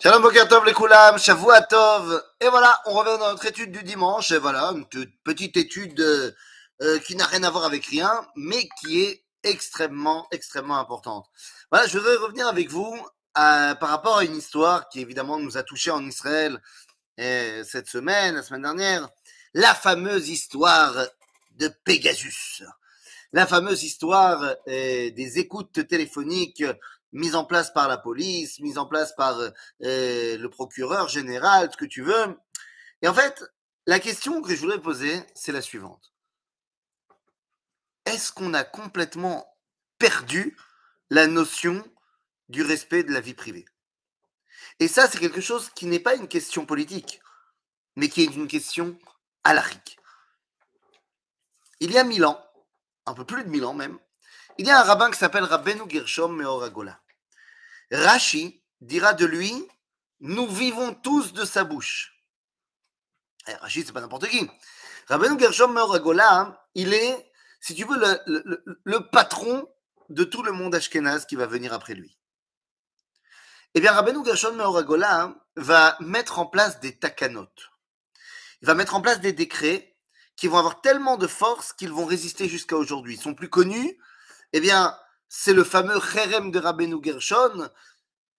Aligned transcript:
Shalom 0.00 0.22
Bokertov 0.22 0.64
les 0.66 0.72
Koulam, 0.72 1.16
Tov. 1.70 2.22
Et 2.40 2.48
voilà, 2.48 2.80
on 2.86 2.94
revient 2.94 3.16
dans 3.18 3.30
notre 3.30 3.46
étude 3.46 3.70
du 3.70 3.84
dimanche. 3.84 4.32
Et 4.32 4.38
voilà, 4.38 4.72
une 4.72 4.84
petite 5.22 5.56
étude 5.56 6.00
euh, 6.00 6.32
euh, 6.82 6.98
qui 6.98 7.14
n'a 7.14 7.26
rien 7.26 7.44
à 7.44 7.50
voir 7.50 7.64
avec 7.64 7.86
rien, 7.86 8.26
mais 8.34 8.68
qui 8.80 9.02
est 9.02 9.24
extrêmement, 9.44 10.26
extrêmement 10.32 10.78
importante. 10.78 11.26
Voilà, 11.70 11.86
je 11.86 11.98
veux 11.98 12.18
revenir 12.18 12.48
avec 12.48 12.70
vous 12.70 12.92
euh, 13.38 13.74
par 13.76 13.88
rapport 13.88 14.18
à 14.18 14.24
une 14.24 14.36
histoire 14.36 14.88
qui 14.88 15.00
évidemment 15.00 15.38
nous 15.38 15.56
a 15.56 15.62
touché 15.62 15.92
en 15.92 16.04
Israël 16.04 16.60
cette 17.16 17.86
semaine, 17.86 18.34
la 18.34 18.42
semaine 18.42 18.62
dernière. 18.62 19.08
La 19.54 19.74
fameuse 19.74 20.28
histoire 20.28 21.06
de 21.52 21.70
Pegasus. 21.84 22.64
La 23.32 23.46
fameuse 23.46 23.84
histoire 23.84 24.56
des 24.66 25.32
écoutes 25.36 25.86
téléphoniques 25.86 26.64
mise 27.14 27.36
en 27.36 27.44
place 27.44 27.72
par 27.72 27.88
la 27.88 27.96
police, 27.96 28.60
mise 28.60 28.76
en 28.76 28.86
place 28.86 29.14
par 29.14 29.38
euh, 29.38 29.50
le 30.36 30.46
procureur 30.48 31.08
général, 31.08 31.70
ce 31.72 31.76
que 31.76 31.84
tu 31.84 32.02
veux. 32.02 32.38
Et 33.00 33.08
en 33.08 33.14
fait, 33.14 33.42
la 33.86 34.00
question 34.00 34.42
que 34.42 34.54
je 34.54 34.60
voudrais 34.60 34.80
poser, 34.80 35.24
c'est 35.34 35.52
la 35.52 35.62
suivante. 35.62 36.12
Est-ce 38.04 38.32
qu'on 38.32 38.52
a 38.52 38.64
complètement 38.64 39.46
perdu 39.98 40.56
la 41.08 41.26
notion 41.26 41.82
du 42.48 42.62
respect 42.62 43.04
de 43.04 43.12
la 43.12 43.20
vie 43.20 43.34
privée? 43.34 43.64
Et 44.80 44.88
ça, 44.88 45.08
c'est 45.08 45.18
quelque 45.18 45.40
chose 45.40 45.70
qui 45.70 45.86
n'est 45.86 46.00
pas 46.00 46.16
une 46.16 46.28
question 46.28 46.66
politique, 46.66 47.20
mais 47.96 48.08
qui 48.08 48.22
est 48.22 48.34
une 48.34 48.48
question 48.48 48.98
alarique. 49.44 49.98
Il 51.78 51.92
y 51.92 51.98
a 51.98 52.04
mille 52.04 52.24
ans, 52.24 52.44
un 53.06 53.14
peu 53.14 53.24
plus 53.24 53.44
de 53.44 53.48
mille 53.48 53.64
ans 53.64 53.74
même, 53.74 53.98
il 54.58 54.66
y 54.66 54.70
a 54.70 54.80
un 54.80 54.84
rabbin 54.84 55.10
qui 55.10 55.18
s'appelle 55.18 55.44
Rabbeinu 55.44 55.82
Gershom 55.88 56.34
Meoragola. 56.36 57.00
Rashi 57.90 58.62
dira 58.80 59.14
de 59.14 59.26
lui 59.26 59.52
Nous 60.20 60.46
vivons 60.46 60.94
tous 60.94 61.32
de 61.32 61.44
sa 61.44 61.64
bouche. 61.64 62.14
Eh, 63.48 63.54
Rashi, 63.54 63.84
c'est 63.84 63.92
pas 63.92 64.00
n'importe 64.00 64.28
qui. 64.28 64.48
Rabbeinu 65.08 65.38
Gershom 65.38 65.72
Meoragola, 65.72 66.66
il 66.74 66.94
est, 66.94 67.30
si 67.60 67.74
tu 67.74 67.84
veux, 67.84 67.96
le, 67.96 68.98
patron 69.10 69.68
de 70.08 70.24
tout 70.24 70.42
le 70.42 70.52
monde 70.52 70.74
ashkénaze 70.74 71.26
qui 71.26 71.36
va 71.36 71.46
venir 71.46 71.72
après 71.72 71.94
lui. 71.94 72.18
Eh 73.74 73.80
bien, 73.80 73.92
Rabbeinu 73.92 74.24
Gershom 74.24 74.56
Meoragola 74.56 75.34
va 75.56 75.96
mettre 76.00 76.38
en 76.38 76.46
place 76.46 76.80
des 76.80 76.98
takanot. 76.98 77.48
Il 78.62 78.66
va 78.66 78.74
mettre 78.74 78.94
en 78.94 79.02
place 79.02 79.20
des 79.20 79.32
décrets 79.32 79.94
qui 80.36 80.48
vont 80.48 80.58
avoir 80.58 80.80
tellement 80.80 81.16
de 81.16 81.26
force 81.26 81.72
qu'ils 81.72 81.92
vont 81.92 82.06
résister 82.06 82.48
jusqu'à 82.48 82.76
aujourd'hui. 82.76 83.14
Ils 83.14 83.20
sont 83.20 83.34
plus 83.34 83.50
connus. 83.50 83.98
Eh 84.52 84.60
bien, 84.60 84.96
c'est 85.36 85.52
le 85.52 85.64
fameux 85.64 85.98
Cherem 86.00 86.52
de 86.52 86.60
Rabbeinu 86.60 87.02
Gershon, 87.02 87.68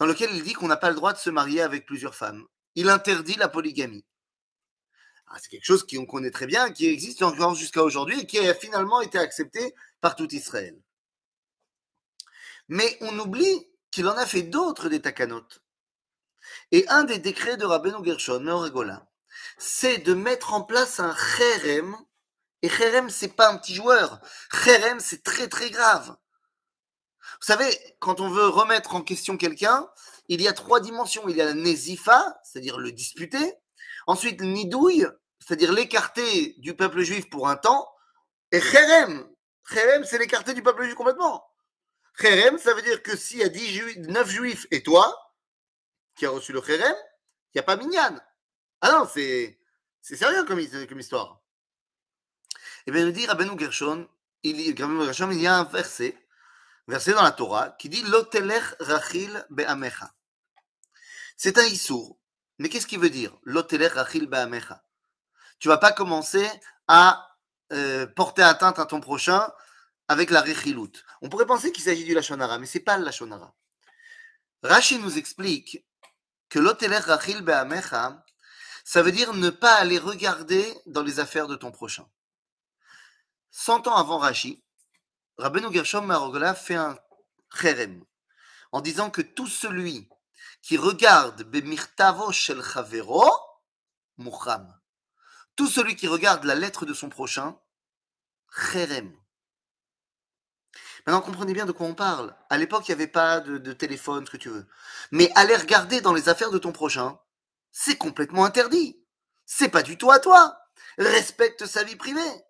dans 0.00 0.06
lequel 0.06 0.34
il 0.34 0.42
dit 0.42 0.54
qu'on 0.54 0.66
n'a 0.66 0.76
pas 0.76 0.90
le 0.90 0.96
droit 0.96 1.12
de 1.12 1.18
se 1.18 1.30
marier 1.30 1.62
avec 1.62 1.86
plusieurs 1.86 2.16
femmes. 2.16 2.44
Il 2.74 2.88
interdit 2.88 3.36
la 3.36 3.48
polygamie. 3.48 4.04
Ah, 5.28 5.36
c'est 5.40 5.50
quelque 5.50 5.64
chose 5.64 5.86
qu'on 5.86 6.04
connaît 6.04 6.32
très 6.32 6.46
bien, 6.46 6.72
qui 6.72 6.88
existe 6.88 7.22
encore 7.22 7.54
jusqu'à 7.54 7.84
aujourd'hui 7.84 8.20
et 8.20 8.26
qui 8.26 8.40
a 8.40 8.54
finalement 8.54 9.00
été 9.00 9.18
accepté 9.18 9.72
par 10.00 10.16
tout 10.16 10.34
Israël. 10.34 10.76
Mais 12.68 12.98
on 13.02 13.16
oublie 13.20 13.68
qu'il 13.92 14.08
en 14.08 14.16
a 14.16 14.26
fait 14.26 14.42
d'autres 14.42 14.88
des 14.88 15.00
takanot. 15.00 15.46
Et 16.72 16.88
un 16.88 17.04
des 17.04 17.20
décrets 17.20 17.56
de 17.56 17.66
Rabbeinu 17.66 18.04
Gershon, 18.04 18.40
Meoregola, 18.40 19.06
c'est 19.58 19.98
de 19.98 20.12
mettre 20.12 20.54
en 20.54 20.62
place 20.62 20.98
un 20.98 21.14
Cherem. 21.14 21.96
Et 22.62 22.68
Cherem, 22.68 23.08
c'est 23.08 23.36
pas 23.36 23.48
un 23.48 23.58
petit 23.58 23.76
joueur. 23.76 24.20
Cherem, 24.52 24.98
c'est 24.98 25.22
très 25.22 25.46
très 25.46 25.70
grave. 25.70 26.16
Vous 27.40 27.46
savez, 27.46 27.66
quand 28.00 28.20
on 28.20 28.28
veut 28.28 28.48
remettre 28.48 28.94
en 28.94 29.02
question 29.02 29.36
quelqu'un, 29.36 29.88
il 30.28 30.40
y 30.42 30.48
a 30.48 30.52
trois 30.52 30.80
dimensions. 30.80 31.28
Il 31.28 31.36
y 31.36 31.40
a 31.40 31.44
la 31.44 31.54
nézifa, 31.54 32.40
c'est-à-dire 32.44 32.78
le 32.78 32.92
disputer. 32.92 33.54
Ensuite, 34.06 34.40
le 34.40 34.46
nidouille, 34.46 35.06
c'est-à-dire 35.38 35.72
l'écarter 35.72 36.54
du 36.58 36.74
peuple 36.74 37.02
juif 37.02 37.28
pour 37.30 37.48
un 37.48 37.56
temps. 37.56 37.88
Et 38.52 38.60
cherem, 38.60 39.28
cherem, 39.68 40.04
c'est 40.04 40.18
l'écarter 40.18 40.54
du 40.54 40.62
peuple 40.62 40.84
juif 40.84 40.94
complètement. 40.94 41.44
Cherem, 42.18 42.58
ça 42.58 42.74
veut 42.74 42.82
dire 42.82 43.02
que 43.02 43.16
s'il 43.16 43.38
y 43.38 43.42
a 43.42 43.48
10 43.48 43.72
juifs, 43.72 43.96
9 43.98 44.28
juifs 44.28 44.66
et 44.70 44.82
toi, 44.82 45.16
qui 46.16 46.26
a 46.26 46.30
reçu 46.30 46.52
le 46.52 46.62
cherem, 46.62 46.96
il 47.52 47.56
n'y 47.56 47.60
a 47.60 47.62
pas 47.62 47.76
minyan. 47.76 48.20
Ah 48.80 48.92
non, 48.92 49.08
c'est, 49.12 49.58
sérieux 50.02 50.44
comme, 50.44 50.60
histoire. 50.60 51.42
Et 52.52 52.56
eh 52.86 52.92
bien, 52.92 53.04
nous 53.04 53.12
dit 53.12 53.26
Rabbeinu 53.26 53.58
Gershon, 53.58 54.08
il, 54.42 54.60
il 54.60 55.40
y 55.40 55.46
a 55.46 55.56
un 55.56 55.64
verset 55.64 56.16
verset 56.90 57.12
dans 57.12 57.22
la 57.22 57.32
Torah 57.32 57.70
qui 57.78 57.88
dit 57.88 58.02
Lotelech 58.02 58.62
rachil 58.80 59.46
be'amecha. 59.50 60.12
C'est 61.36 61.58
un 61.58 61.64
issour. 61.64 62.18
Mais 62.58 62.68
qu'est-ce 62.68 62.86
qui 62.86 62.98
veut 62.98 63.10
dire 63.10 63.36
Lotelech 63.44 63.94
rachil 63.94 64.26
be'amecha 64.26 64.84
Tu 65.58 65.68
vas 65.68 65.78
pas 65.78 65.92
commencer 65.92 66.46
à 66.88 67.36
euh, 67.72 68.06
porter 68.06 68.42
atteinte 68.42 68.78
à 68.78 68.86
ton 68.86 69.00
prochain 69.00 69.50
avec 70.08 70.30
la 70.30 70.42
rechilut. 70.42 70.92
On 71.22 71.28
pourrait 71.28 71.46
penser 71.46 71.72
qu'il 71.72 71.84
s'agit 71.84 72.04
du 72.04 72.14
lachonara, 72.14 72.58
mais 72.58 72.66
c'est 72.66 72.80
pas 72.80 72.98
le 72.98 73.04
lachonara. 73.04 73.54
Rashi 74.62 74.98
nous 74.98 75.16
explique 75.16 75.86
que 76.48 76.58
l'otelech 76.58 77.04
rachil 77.04 77.42
be'amecha, 77.42 78.24
ça 78.84 79.02
veut 79.02 79.12
dire 79.12 79.32
ne 79.34 79.50
pas 79.50 79.74
aller 79.74 79.98
regarder 79.98 80.74
dans 80.86 81.02
les 81.02 81.20
affaires 81.20 81.46
de 81.46 81.54
ton 81.54 81.70
prochain. 81.70 82.06
Cent 83.50 83.86
ans 83.86 83.96
avant 83.96 84.18
Rashi, 84.18 84.62
Rabbeinu 85.40 85.72
Gershom 85.72 86.04
Marogola 86.04 86.54
fait 86.54 86.74
un 86.74 86.98
cherem 87.54 88.04
en 88.72 88.82
disant 88.82 89.10
que 89.10 89.22
tout 89.22 89.46
celui 89.46 90.08
qui 90.60 90.76
regarde 90.76 91.44
Bemirtavo 91.44 92.30
Shel 92.30 92.62
Chavero, 92.62 93.24
Muham, 94.18 94.78
tout 95.56 95.66
celui 95.66 95.96
qui 95.96 96.08
regarde 96.08 96.44
la 96.44 96.54
lettre 96.54 96.84
de 96.84 96.92
son 96.92 97.08
prochain, 97.08 97.58
cherem. 98.54 99.16
Maintenant, 101.06 101.22
comprenez 101.22 101.54
bien 101.54 101.64
de 101.64 101.72
quoi 101.72 101.86
on 101.86 101.94
parle. 101.94 102.36
À 102.50 102.58
l'époque, 102.58 102.86
il 102.86 102.90
n'y 102.90 103.00
avait 103.02 103.06
pas 103.06 103.40
de, 103.40 103.56
de, 103.56 103.72
téléphone, 103.72 104.26
ce 104.26 104.30
que 104.30 104.36
tu 104.36 104.50
veux. 104.50 104.66
Mais 105.10 105.32
aller 105.34 105.56
regarder 105.56 106.02
dans 106.02 106.12
les 106.12 106.28
affaires 106.28 106.50
de 106.50 106.58
ton 106.58 106.72
prochain, 106.72 107.18
c'est 107.72 107.96
complètement 107.96 108.44
interdit. 108.44 109.02
C'est 109.46 109.70
pas 109.70 109.82
du 109.82 109.96
tout 109.96 110.10
à 110.10 110.18
toi. 110.18 110.58
Respecte 110.98 111.64
sa 111.64 111.82
vie 111.82 111.96
privée. 111.96 112.44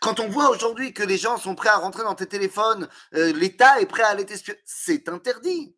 Quand 0.00 0.20
on 0.20 0.28
voit 0.28 0.50
aujourd'hui 0.50 0.92
que 0.92 1.02
les 1.02 1.18
gens 1.18 1.36
sont 1.38 1.54
prêts 1.54 1.68
à 1.68 1.78
rentrer 1.78 2.02
dans 2.02 2.14
tes 2.14 2.26
téléphones, 2.26 2.88
euh, 3.14 3.32
l'État 3.32 3.80
est 3.80 3.86
prêt 3.86 4.02
à 4.02 4.08
aller 4.08 4.26
t'espionner, 4.26 4.60
c'est 4.64 5.08
interdit. 5.08 5.76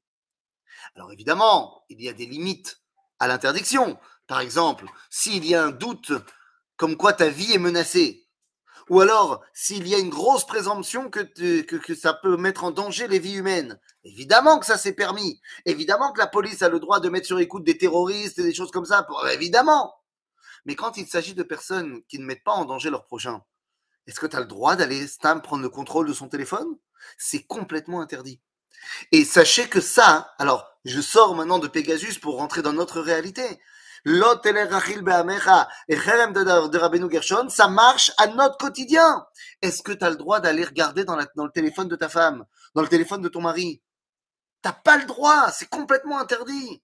Alors 0.95 1.13
évidemment, 1.13 1.85
il 1.89 2.03
y 2.03 2.09
a 2.09 2.13
des 2.13 2.27
limites 2.27 2.81
à 3.19 3.29
l'interdiction. 3.29 3.99
Par 4.27 4.41
exemple, 4.41 4.87
s'il 5.11 5.47
y 5.47 5.55
a 5.55 5.65
un 5.65 5.71
doute 5.71 6.13
comme 6.77 6.97
quoi 6.97 7.13
ta 7.13 7.29
vie 7.29 7.53
est 7.53 7.59
menacée, 7.59 8.27
ou 8.89 9.01
alors 9.01 9.43
s'il 9.53 9.87
y 9.89 9.95
a 9.95 9.99
une 9.99 10.11
grosse 10.11 10.47
présomption 10.47 11.11
que, 11.11 11.95
ça 11.95 12.15
peut 12.15 12.37
mettre 12.37 12.65
en 12.65 12.71
danger 12.71 13.09
les 13.09 13.19
vies 13.19 13.35
humaines. 13.35 13.81
Évidemment 14.05 14.59
que 14.59 14.67
ça 14.67 14.79
c'est 14.79 14.93
permis. 14.93 15.41
Évidemment 15.65 16.13
que 16.13 16.21
la 16.21 16.27
police 16.27 16.63
a 16.63 16.69
le 16.69 16.79
droit 16.79 17.01
de 17.01 17.09
mettre 17.09 17.27
sur 17.27 17.41
écoute 17.41 17.65
des 17.65 17.79
terroristes 17.79 18.39
et 18.39 18.43
des 18.43 18.55
choses 18.55 18.71
comme 18.71 18.85
ça. 18.85 19.07
Évidemment. 19.33 19.95
Mais 20.65 20.75
quand 20.77 20.97
il 20.97 21.07
s'agit 21.07 21.35
de 21.35 21.43
personnes 21.43 22.03
qui 22.09 22.19
ne 22.19 22.25
mettent 22.25 22.45
pas 22.45 22.53
en 22.53 22.65
danger 22.65 22.91
leur 22.91 23.05
prochain, 23.05 23.43
est-ce 24.07 24.21
que 24.21 24.27
tu 24.27 24.37
as 24.37 24.41
le 24.41 24.47
droit 24.47 24.77
d'aller 24.77 25.07
Stam 25.07 25.43
prendre 25.43 25.63
le 25.63 25.69
contrôle 25.69 26.07
de 26.09 26.13
son 26.13 26.29
téléphone? 26.29 26.77
C'est 27.19 27.43
complètement 27.43 28.01
interdit. 28.01 28.41
Et 29.11 29.25
sachez 29.25 29.69
que 29.69 29.81
ça, 29.81 30.35
alors 30.39 30.79
je 30.85 31.01
sors 31.01 31.35
maintenant 31.35 31.59
de 31.59 31.67
Pegasus 31.67 32.19
pour 32.21 32.37
rentrer 32.37 32.63
dans 32.63 32.73
notre 32.73 33.01
réalité. 33.01 33.61
de 37.09 37.11
Gershon, 37.11 37.49
ça 37.49 37.67
marche 37.69 38.13
à 38.19 38.29
notre 38.29 38.57
quotidien. 38.59 39.27
Est-ce 39.63 39.83
que 39.83 39.91
tu 39.93 40.05
as 40.05 40.11
le 40.11 40.17
droit 40.17 40.39
d'aller 40.39 40.65
regarder 40.65 41.05
dans, 41.05 41.17
le 41.17 41.51
téléphone 41.53 41.89
de 41.89 41.97
ta 41.97 42.09
femme, 42.09 42.45
dans 42.75 42.83
le 42.83 42.89
téléphone 42.89 43.23
de 43.23 43.29
ton 43.29 43.41
mari? 43.41 43.83
T'as 44.63 44.73
pas 44.73 44.99
le 44.99 45.07
droit, 45.07 45.51
c'est 45.51 45.69
complètement 45.69 46.21
interdit. 46.21 46.83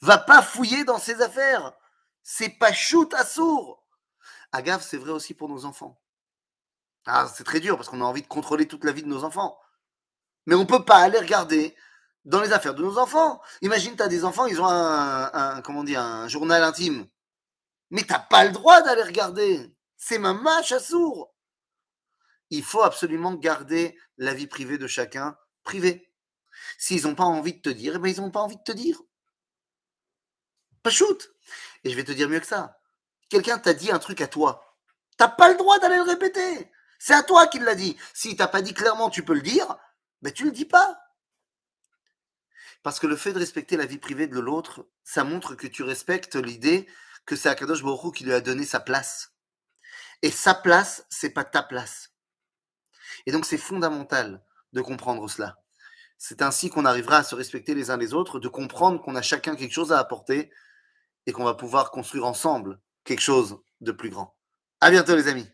Va 0.00 0.18
pas 0.18 0.42
fouiller 0.42 0.84
dans 0.84 0.98
ses 0.98 1.20
affaires. 1.22 1.72
C'est 2.22 2.58
pas 2.58 2.72
shoot 2.72 3.12
à 3.14 3.24
sourd. 3.24 3.85
Agave, 4.56 4.82
c'est 4.82 4.96
vrai 4.96 5.12
aussi 5.12 5.34
pour 5.34 5.48
nos 5.48 5.64
enfants. 5.64 6.00
Ah, 7.06 7.30
c'est 7.32 7.44
très 7.44 7.60
dur 7.60 7.76
parce 7.76 7.88
qu'on 7.88 8.00
a 8.00 8.04
envie 8.04 8.22
de 8.22 8.26
contrôler 8.26 8.66
toute 8.66 8.84
la 8.84 8.92
vie 8.92 9.02
de 9.02 9.08
nos 9.08 9.22
enfants. 9.22 9.58
Mais 10.46 10.54
on 10.54 10.60
ne 10.60 10.64
peut 10.64 10.84
pas 10.84 10.96
aller 10.98 11.18
regarder 11.18 11.76
dans 12.24 12.40
les 12.40 12.52
affaires 12.52 12.74
de 12.74 12.82
nos 12.82 12.98
enfants. 12.98 13.40
Imagine, 13.62 13.96
tu 13.96 14.02
as 14.02 14.08
des 14.08 14.24
enfants, 14.24 14.46
ils 14.46 14.60
ont 14.60 14.66
un, 14.66 15.60
comment 15.62 15.84
un 15.84 16.28
journal 16.28 16.62
intime. 16.62 17.06
Mais 17.90 18.02
tu 18.02 18.12
n'as 18.12 18.18
pas 18.18 18.44
le 18.44 18.52
droit 18.52 18.82
d'aller 18.82 19.02
regarder. 19.02 19.72
C'est 19.96 20.18
ma 20.18 20.32
mâche 20.32 20.72
à 20.72 20.80
sourd. 20.80 21.32
Il 22.50 22.64
faut 22.64 22.82
absolument 22.82 23.34
garder 23.34 23.96
la 24.18 24.34
vie 24.34 24.46
privée 24.46 24.78
de 24.78 24.86
chacun 24.86 25.36
privée. 25.62 26.12
S'ils 26.78 27.02
n'ont 27.04 27.14
pas 27.14 27.24
envie 27.24 27.54
de 27.54 27.60
te 27.60 27.68
dire, 27.68 27.94
eh 27.96 27.98
ben, 27.98 28.08
ils 28.08 28.20
n'ont 28.20 28.30
pas 28.30 28.40
envie 28.40 28.56
de 28.56 28.62
te 28.62 28.72
dire. 28.72 29.00
Pas 30.82 30.90
shoot. 30.90 31.30
Et 31.84 31.90
je 31.90 31.96
vais 31.96 32.04
te 32.04 32.12
dire 32.12 32.28
mieux 32.28 32.40
que 32.40 32.46
ça 32.46 32.75
quelqu'un 33.28 33.58
t'a 33.58 33.74
dit 33.74 33.90
un 33.90 33.98
truc 33.98 34.20
à 34.20 34.26
toi, 34.26 34.76
t'as 35.16 35.28
pas 35.28 35.50
le 35.50 35.56
droit 35.56 35.78
d'aller 35.78 35.96
le 35.96 36.02
répéter. 36.02 36.70
C'est 36.98 37.14
à 37.14 37.22
toi 37.22 37.46
qu'il 37.46 37.62
l'a 37.62 37.74
dit. 37.74 37.96
Si 38.14 38.36
t'as 38.36 38.48
pas 38.48 38.62
dit 38.62 38.74
clairement, 38.74 39.10
tu 39.10 39.24
peux 39.24 39.34
le 39.34 39.42
dire, 39.42 39.76
mais 40.22 40.32
tu 40.32 40.44
le 40.44 40.50
dis 40.50 40.64
pas. 40.64 40.98
Parce 42.82 43.00
que 43.00 43.06
le 43.06 43.16
fait 43.16 43.32
de 43.32 43.38
respecter 43.38 43.76
la 43.76 43.86
vie 43.86 43.98
privée 43.98 44.26
de 44.26 44.38
l'autre, 44.38 44.88
ça 45.04 45.24
montre 45.24 45.54
que 45.54 45.66
tu 45.66 45.82
respectes 45.82 46.36
l'idée 46.36 46.86
que 47.26 47.36
c'est 47.36 47.48
Akadosh 47.48 47.82
Baruch 47.82 48.14
qui 48.14 48.24
lui 48.24 48.32
a 48.32 48.40
donné 48.40 48.64
sa 48.64 48.80
place. 48.80 49.32
Et 50.22 50.30
sa 50.30 50.54
place, 50.54 51.04
c'est 51.10 51.30
pas 51.30 51.44
ta 51.44 51.62
place. 51.62 52.12
Et 53.26 53.32
donc 53.32 53.44
c'est 53.44 53.58
fondamental 53.58 54.42
de 54.72 54.80
comprendre 54.80 55.28
cela. 55.28 55.58
C'est 56.18 56.42
ainsi 56.42 56.70
qu'on 56.70 56.84
arrivera 56.84 57.18
à 57.18 57.24
se 57.24 57.34
respecter 57.34 57.74
les 57.74 57.90
uns 57.90 57.96
les 57.96 58.14
autres, 58.14 58.38
de 58.38 58.48
comprendre 58.48 59.02
qu'on 59.02 59.16
a 59.16 59.22
chacun 59.22 59.56
quelque 59.56 59.74
chose 59.74 59.92
à 59.92 59.98
apporter 59.98 60.50
et 61.26 61.32
qu'on 61.32 61.44
va 61.44 61.54
pouvoir 61.54 61.90
construire 61.90 62.24
ensemble 62.24 62.80
quelque 63.06 63.20
chose 63.20 63.58
de 63.80 63.92
plus 63.92 64.10
grand. 64.10 64.36
À 64.80 64.90
bientôt 64.90 65.16
les 65.16 65.28
amis. 65.28 65.46